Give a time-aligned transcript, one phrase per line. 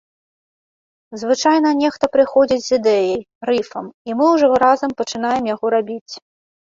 [1.23, 3.19] Звычайна нехта прыходзіць з ідэяй,
[3.51, 6.13] рыфам, і мы ўжо разам пачынаем яго рабіць.